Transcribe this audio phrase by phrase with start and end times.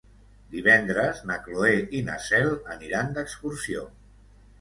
[0.51, 3.85] Divendres na Cloè i na Cel aniran d'excursió.